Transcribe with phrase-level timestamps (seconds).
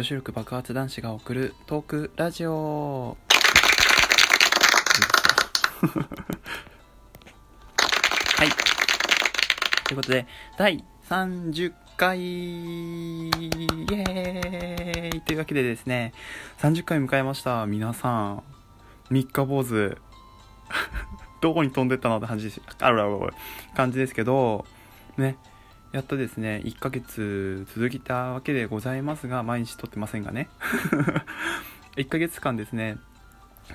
[0.00, 3.18] 女子力爆発男子が送るトークラジオ。
[8.38, 8.48] はい。
[9.84, 12.18] ということで第30回。
[12.18, 15.20] イエーイ。
[15.20, 16.14] というわけでですね
[16.60, 17.66] 30回迎えました。
[17.66, 18.42] 皆さん
[19.10, 19.98] 三日坊主。
[21.42, 23.18] どこに飛んでったのって感じあららら
[23.74, 24.64] 感じですけど
[25.18, 25.36] ね。
[25.92, 30.48] やっとですね1ヶ月続いたわけでございますが毎日撮ってませんがね。
[31.96, 32.98] 1ヶ月間ですね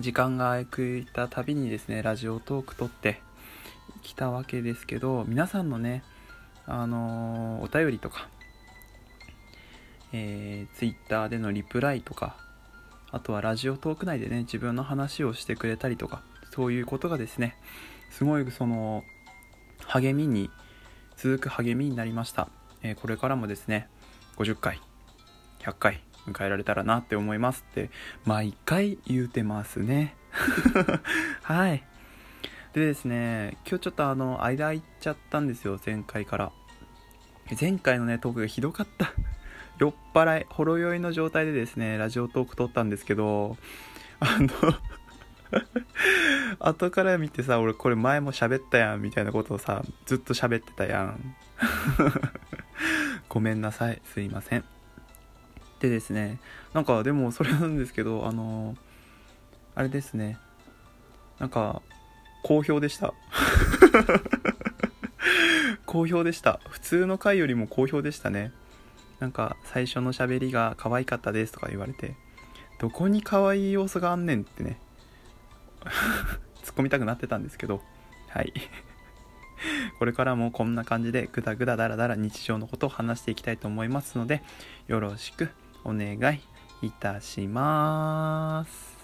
[0.00, 3.20] 時間が空いたたびにですねラジオトーク撮って
[4.02, 6.04] きたわけですけど皆さんのね
[6.66, 8.28] あのー、お便りとか
[10.16, 12.36] えー、Twitter でのリプライとか
[13.10, 16.22] あとはラジオトーク内でね自分の話をしてくれたりとか
[16.54, 17.56] そういうことがですね
[18.10, 19.02] すごいその
[19.86, 20.50] 励みに
[21.16, 22.48] 続く励みになりました、
[22.82, 23.88] え、これからもですね
[24.36, 24.80] 50回
[25.60, 27.90] 100回迎えられたらなって思いますって
[28.24, 30.16] 毎回言うてますね。
[31.42, 31.84] はい。
[32.72, 36.52] でですね今日ちょっとあの間空いちゃったんですよ前回から。
[37.60, 39.12] 前回のねトークがひどかった。
[39.78, 43.56] 酔っ払いほろ酔いの状態でですねラジオトーク撮ったんですけど
[44.20, 44.48] あの
[46.58, 51.36] 後から見てさ俺これ前も喋ったやんみたいなことをさずっと喋ってたやん。
[53.28, 54.00] ごめんなさい。
[54.04, 54.64] すいません。
[55.80, 56.38] でですね
[56.72, 58.76] なんかでもそれなんですけどあの
[59.74, 60.38] あれですね。
[61.38, 61.82] なんか
[62.42, 63.12] 好評でした。
[65.86, 66.60] 好評でした。
[66.68, 68.52] 普通の回よりも好評でしたね。
[69.20, 72.14] なんか最初の喋りが可愛かったですとか言われて
[72.78, 74.78] どこに可愛い要素があんねんってね。
[76.62, 77.82] 突っ込みたくなってたんですけど
[78.28, 78.52] はい。
[79.98, 84.42] これからもこんな感じでグダグダダラダラ日常のことを話していきたいと思いますので
[84.88, 85.50] よろしく
[85.84, 86.40] お願い
[86.82, 88.94] いたします。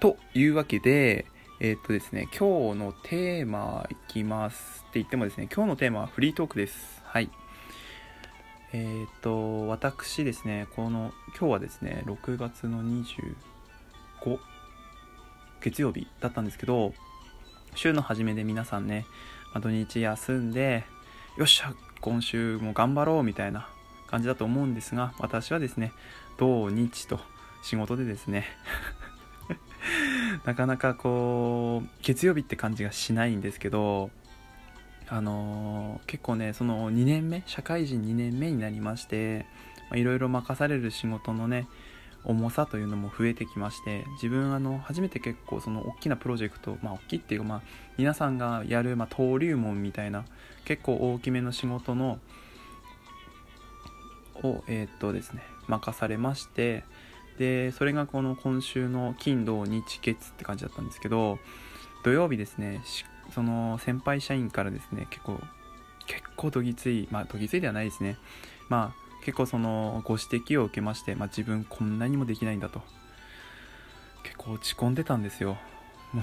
[0.00, 1.26] というわけで
[1.60, 7.02] えっ、とですね今日のテーマいきますって言ってもですね今日のテーマはフリートークです。
[7.04, 7.30] はい。
[8.74, 14.38] えっ、ー、と、私ですね、この、今日はですね、6月の25、
[15.60, 16.94] 月曜日だったんですけど、
[17.74, 19.04] 週の初めで皆さんね、
[19.52, 20.84] まあ、土日休んで、
[21.36, 23.68] よっしゃ、今週も頑張ろうみたいな
[24.06, 25.92] 感じだと思うんですが、私はですね、
[26.38, 27.20] 土日と
[27.62, 28.46] 仕事でですね、
[30.46, 34.10] なかなかこう、月曜日って感じがしないんですけど、
[35.12, 39.44] あのー、結構ねその2年目社会人2年目になりまして
[39.92, 41.68] いろいろ任される仕事のね
[42.24, 47.62] 重さというのも増えてきまして自分あの初めて結構その大きなプロジェクトまあ大きいっていうかまあ
[47.98, 50.24] 皆さんがやる、まあ、登竜門みたいな
[50.64, 52.18] 結構大きめの仕事の
[54.42, 56.84] をえー、っとですね任されまして
[57.38, 61.38] でそれがこの今週の金土日月って感じだったんですけど
[62.02, 62.80] 土曜日ですね
[63.34, 65.40] その先輩社員からですね結構
[66.06, 68.18] 結構どぎついまあどぎついではないですね。
[68.68, 72.82] まあ結構そのご指摘を受けまして、まあ、自分こんなにもできないんだと。
[74.24, 75.58] 結構落ち込んでたんですよ。
[76.12, 76.22] も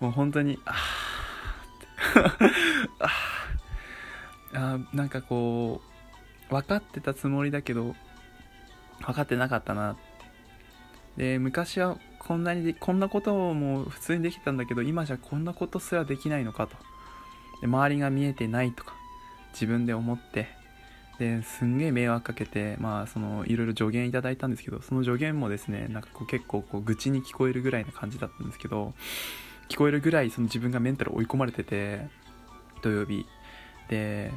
[0.00, 0.74] う もう本当にあ
[3.00, 3.08] あ
[4.54, 5.80] あなんかこ
[6.50, 7.94] う分かってたつもりだけど
[9.00, 9.96] 分かってなかったな。
[11.16, 16.76] で昔はこんなにこんなことも普通にできたんだけど今じゃこんなことすらできないのかと。
[17.62, 18.94] で周りが見えてないとか
[19.54, 20.46] 自分で思って
[21.18, 28.92] ですんげえ迷惑かけてまあそのいろいろ助言いただいたんですけどその助言もですねなんかこう結構こう愚痴に聞こえるぐらいな感じだったんですけど
[29.70, 32.06] 聞こえるぐらいその自分がメンタル追い込まれてて
[32.82, 33.26] 土曜日。
[33.88, 34.30] で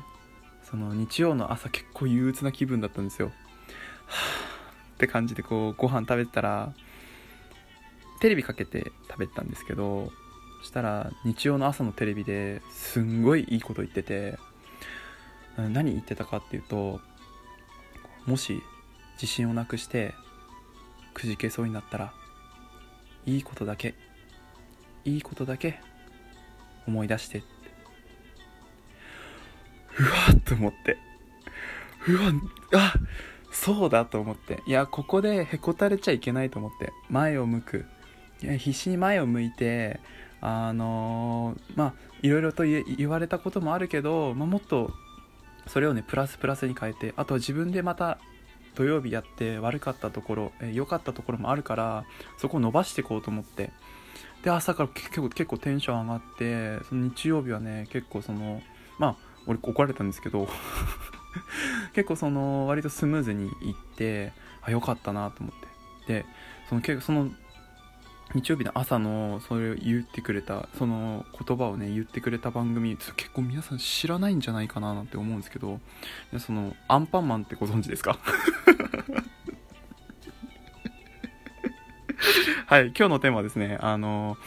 [0.64, 3.28] その日曜の朝結構憂鬱な気分だったんですよ。
[3.28, 3.34] はぁ
[4.94, 6.74] って感じでこうご飯食べてたら
[8.22, 10.12] テレビかけて食べてたんですけど
[10.62, 14.38] そしたら日曜の朝のテレビですんごいいいこと言ってて
[15.58, 17.02] 何言ってたかっていうと
[18.26, 18.62] もし
[19.16, 20.14] 自信をなくして
[21.14, 22.14] くじけそうになったら
[23.26, 23.96] いいことだけ
[25.04, 25.80] いいことだけ
[26.88, 27.44] 思い出して。
[30.00, 30.98] うわっと思って。
[32.08, 32.32] うわ
[32.74, 32.94] あ
[33.52, 34.62] そうだと思って。
[34.66, 36.92] いやここでへこたれちゃいけないと思って。
[37.10, 37.86] 前を向く。
[38.42, 40.00] 必死に前を向いて
[40.42, 44.92] あのー、まあいろいろと言われたこともあるけど、まあ、もっと
[45.68, 48.18] それをねプラスプラスに変えてあとは自分でまた
[48.76, 52.06] 土曜日やって悪かったところ良かったところもあるから
[52.38, 53.72] そこを伸ばしていこうと思って。
[54.44, 58.64] で朝から結構結構テンション上がってその日曜日はね結構その
[58.98, 59.16] まあ
[59.46, 60.48] 俺怒られたんですけど
[61.94, 64.34] 結構その割とスムーズにいって
[64.64, 65.68] あよかったなと思って。
[66.08, 66.26] で
[66.70, 67.30] その結構その
[68.34, 75.80] 日曜日の朝のそれを言ってくれたその言葉をね言ってくれた番組結構皆さん知らないんじゃないかななんて思うんですけど
[76.40, 78.18] そのアンパンマンってご存知ですか？
[82.68, 84.38] はい今日のテーマはですねあの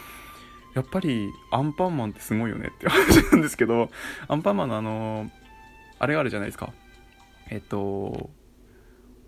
[0.74, 3.90] やっぱりアンパンマンってすごいよねって話なんですけど
[4.28, 5.30] アンパンマンのあの
[5.98, 6.72] あれがあるじゃないですか。
[7.50, 8.30] えっとオ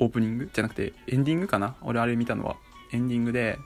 [0.01, 0.51] ープニング？
[0.53, 1.77] じゃなくてエンディングかな？
[1.83, 2.57] 俺あれ見たのは。
[2.93, 3.59] エンディングで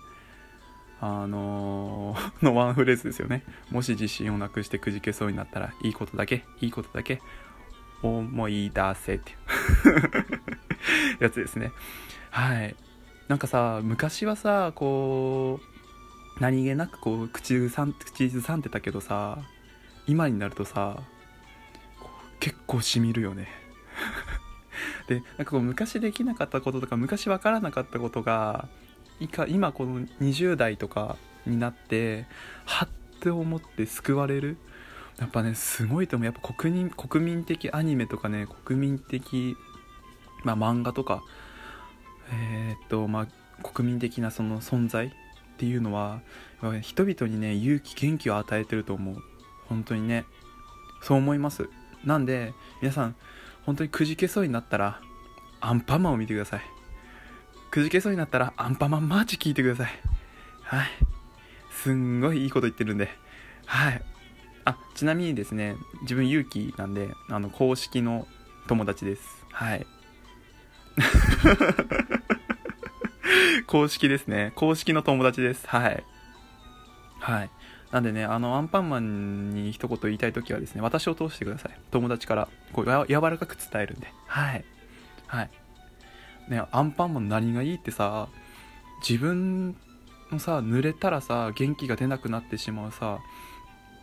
[1.00, 3.42] あのー、 のワンフレーズですよね。
[3.70, 7.22] もし自信をなくしてくじけそうになったら、いいことだけ、いいことだけ、
[8.02, 9.38] 思い出せっていう
[11.24, 11.72] やつですね。
[12.30, 12.76] はい。
[13.28, 19.38] なんかさ、昔はさ、こう、何気なくこう、口ずさん、口ずさんでたけどさ、
[20.06, 21.02] 今になるとさ、
[22.40, 23.48] 結構しみるよね。
[25.08, 28.68] で、なんかこう、昔できなかったこととか、昔わからなかったことが、
[29.20, 32.26] 今この20代とかになって
[32.64, 32.88] はっ
[33.20, 34.56] て思って救われる。
[35.18, 36.26] やっぱねすごいと思う。
[36.26, 39.56] やっぱ国民国民的アニメとかね国民的、
[40.44, 41.22] まあ、漫画とか
[42.32, 45.10] えー、っとまあ国民的なその存在っ
[45.58, 46.22] ていうのは
[46.80, 49.22] 人々にね勇気元気を与えてると思う。
[49.68, 50.24] 本当にね
[51.02, 51.68] そう思います。
[52.04, 53.14] なんで皆さん
[53.66, 55.00] 本当にくじけそうになったら
[55.60, 56.79] アンパンマンを見てください。
[57.70, 59.90] くじけそうになったらアンパンマンマーチ聞いてください。
[60.62, 60.88] はい。
[61.70, 63.08] すんごいいいこと言ってるんで。
[63.64, 64.02] はい。
[64.64, 68.26] あ、ちなみにですね、自分勇気なんで、あの、公式の
[68.66, 69.46] 友達です。
[69.52, 69.86] はい。
[73.66, 74.52] 公式ですね。
[74.56, 75.66] 公式の友達です。
[75.68, 76.04] はい。
[77.20, 77.50] はい。
[77.92, 81.72] なんでね、あの、アンパンマンに一言言いたいときはですね、私を通してください。
[81.90, 84.12] 友達から、こう、柔らかく伝えるんで。
[84.26, 84.64] はい。
[85.26, 85.50] はい。
[86.50, 88.28] ねアンパンマン何がいいってさ
[89.06, 89.76] 自分
[90.30, 93.20] のさ濡れたらさ元気が出なくなってしまうさ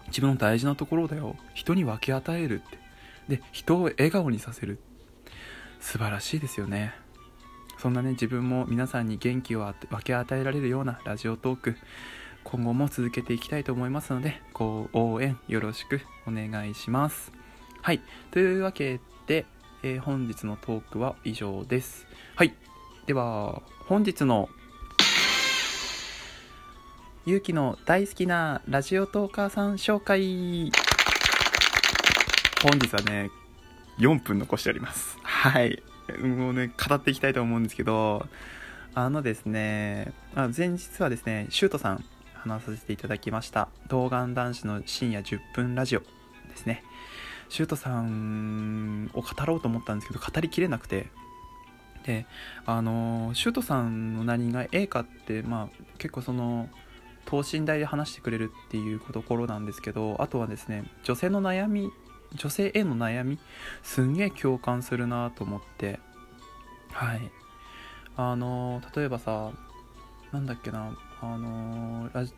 [0.07, 1.35] 自分の大事なところだよ。
[1.53, 2.77] 人に分け与えるって。
[3.27, 4.79] で人を笑顔にさせる。
[5.79, 6.93] 素晴らしいですよね。
[7.77, 11.75] そんなね自分も皆さんに元気を分け与えられるようなラジオトーク
[12.43, 17.31] 今後も続けていきたいと思いますのでご応援よろしくお願いします。
[17.81, 18.01] はい。
[18.31, 19.45] というわけで、
[19.83, 22.53] えー、本日のトークは以上ですはい。
[23.05, 24.49] では、本日の、
[27.25, 30.71] ゆうきの大好きなラジオトーカーさん紹介。
[32.61, 33.29] 本日はね、
[33.99, 35.17] 4分残しております。
[35.23, 35.81] はい。
[36.21, 38.25] もうね、語っていきたいと思うんですけど、
[38.93, 42.03] あのですね、あ前日はですね、シュートさん
[42.33, 43.69] 話させていただきました。
[43.87, 46.05] 童顔男子の深夜10分ラジオで
[46.55, 46.83] すね。
[47.49, 51.07] シュートさんを語ろうと思ったんですけど、語りきれなくて、
[52.07, 52.25] で
[52.65, 56.69] あのシュートさんの何がええかってまあ結構その
[57.25, 61.91] 等身大で話してくれるっていうところなんですけどあとはですね女性の悩み
[62.35, 63.37] 女性への悩み
[63.83, 65.99] すんげえ共感するなと思って。
[66.91, 67.31] はい。
[68.15, 69.51] あの例えばさ
[70.31, 72.33] なんだっけなあのラジ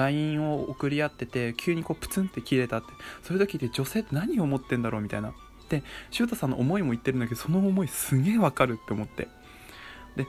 [0.00, 2.88] LINE を送り合ってて急にこうプツンって切れたって。
[3.22, 5.02] そういう時って女性って何を思ってんだろう？
[5.02, 5.32] みたいな。
[5.68, 9.28] でシュートさんの思いも言ってるんだけどその思いすげえわかるって思って。
[10.16, 10.26] で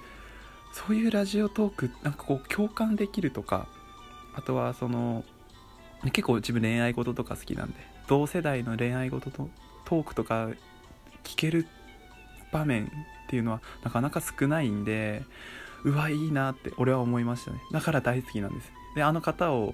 [0.73, 3.67] そういうラジオトークなんかこう共感できるとか
[4.35, 5.23] あとはその
[6.13, 7.75] 結構自分恋愛事とか好きなんで
[8.07, 9.49] 同世代の恋愛事と
[9.85, 10.49] トークとか
[11.23, 11.67] 聞ける
[12.51, 12.89] 場面っ
[13.29, 15.23] ていうのはなかなか少ないんで
[15.83, 17.59] うわいいなって俺は思いましたね。
[17.71, 18.71] だから大好きなんです。
[18.95, 19.73] であの方を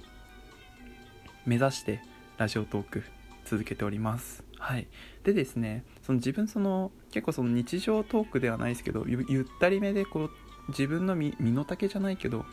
[1.46, 2.00] 目指して
[2.36, 3.02] ラジオトーク
[3.44, 4.44] 続けております。
[4.58, 4.86] はい。
[5.24, 10.30] でですねその自分その結構その日常トークではないですけどゆったりめでこう
[10.68, 12.44] 自分の身の丈じゃないけど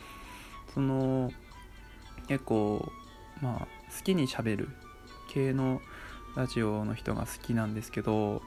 [0.73, 1.31] その
[2.27, 2.91] 結構
[3.41, 4.69] まあ好きにしゃべる
[5.29, 5.81] 系の
[6.35, 8.41] ラジオの人が好きなんですけど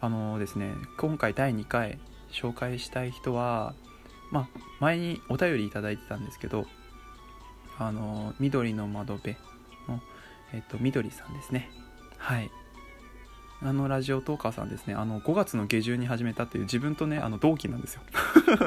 [0.00, 1.98] あのですね今回第2回
[2.30, 3.74] 紹介したい人は
[4.30, 4.48] まあ
[4.80, 6.66] 前にお便りいただいてたんですけど
[7.78, 9.36] あの緑の窓辺
[9.88, 10.00] の
[10.52, 11.70] えっと緑さんですね。
[12.18, 12.50] はい。
[13.62, 18.02] あのラジオトーカーさんですね、あの5月の下旬に始めたっていう自分とね、あの同期なんですよ。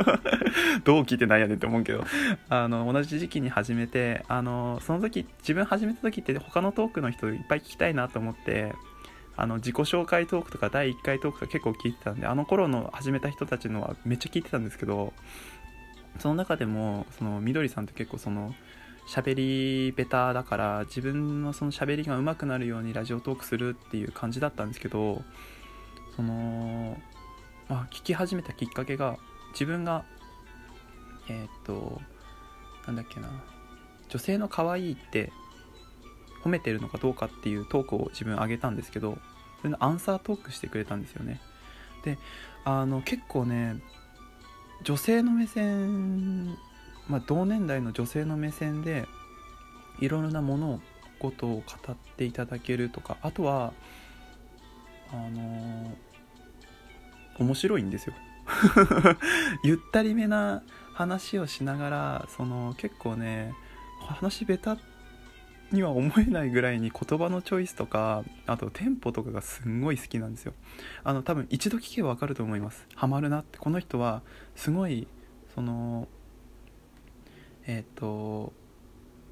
[0.85, 2.03] 同期ってなんやねんって思うけど、
[2.49, 8.73] あの同じ時期に始めて、あのその時、自分始めた時って他のトークの人いっぱい聞きたいなと思って、
[9.35, 15.13] あの自己紹介トークとか第1回トークとか結構聞いてたんで、あの頃の始めた人たちのはめっちゃ聞いてたんですけど、
[16.17, 18.55] その中でも、そのみどりさんって結構その、
[19.07, 25.21] 喋りベタだから自分のその喋りが上手くなるようにラジオトークするっていう感じだったんですけど
[26.15, 26.97] その、
[27.69, 29.17] まあ、聞き始めたきっかけが
[29.53, 30.03] 自分が
[31.29, 32.01] えー、っと
[32.85, 33.29] なんだっけな
[34.09, 35.31] 女性の可愛いって
[36.43, 39.17] 褒めてるのかどうかっていうトークを自分上げたんですけど
[39.61, 41.41] それのアンサートークしてくれたんですよね。
[42.03, 42.17] で
[42.63, 43.81] あの結構ね
[44.83, 46.57] 女性の目線、
[47.07, 49.07] まあ、同年代の女性の目線で
[49.99, 50.81] いろいろなもの
[51.19, 53.73] ことを語っていただけるとかあとは
[55.11, 55.95] あの
[57.39, 58.13] 面白いんですよ。
[59.63, 63.53] ゆったりめな話をしながらその結構ね
[63.99, 64.81] 話下手
[65.71, 70.53] には思えないぐらいに言葉のチョイスとかあとテンポとかがすんごい好きなんですよ。
[71.03, 72.85] あの多分一度聞けば分かると思います。
[72.95, 73.57] ハマるなって。
[73.57, 74.21] この人は
[74.55, 75.07] すごい
[75.53, 76.07] その
[77.67, 78.53] えっ、ー、と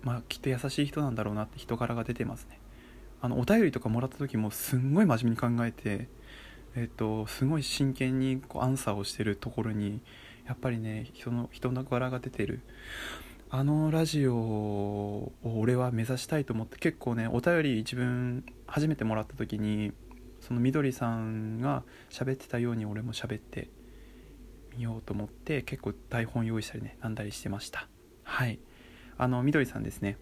[0.03, 2.59] まあきっと優しい人なんだろうなって人柄が出てますね。
[3.21, 6.07] あのお便りとかもらった時もすんごい真面目に考えて
[6.75, 10.01] えっ、ー、とすごい真剣にこうアンサーをしてるところに
[10.45, 12.61] やっぱりね人の人の柄が出てる。
[13.51, 19.93] あのラジオを俺は目指したいと思って結構ねお便り自分初めてもらった時に
[20.41, 23.69] そのみどりさんが喋ってたように俺も喋って
[24.75, 27.87] みようと思って結構台本用意したりねなんだりしてました。
[28.25, 28.59] はい。
[29.17, 30.17] あのみどりさんですね。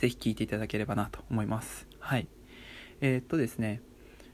[0.00, 1.86] 是非聞いていただければなと思います。
[1.98, 2.26] はい。
[3.02, 3.82] えー、っとですね。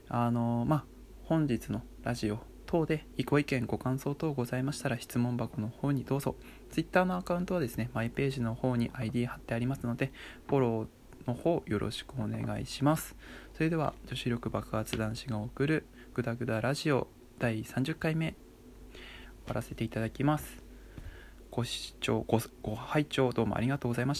[0.07, 0.85] あのまあ
[1.23, 6.35] 本日のラジオ等でご意見ご感想等ございましたら質問箱の方にどうぞ。
[6.69, 10.13] Twitter のアカウントはですねマイページの方に ID 貼ってありますので
[10.47, 10.87] フォロー
[11.27, 13.15] の方よろしくお願いします。
[13.53, 17.07] それでは女子力爆発男子が送るグダグダラジオ
[17.39, 18.37] 第30回目終
[19.47, 20.60] わらせていただきます。
[21.51, 24.19] ご視聴ごご拝聴どうもありがとうございまし